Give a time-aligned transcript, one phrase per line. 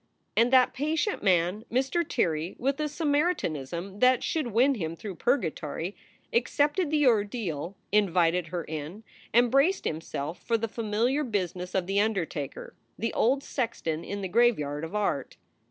[0.35, 2.03] And that patient man, Mr.
[2.03, 5.95] Tirrey, with a Samaritanism that should win him through Purgatory,
[6.33, 11.99] accepted the ordeal, invited her in, and braced himself for the familiar business of the
[12.01, 15.37] undertaker, the old sexton in the graveyard of art.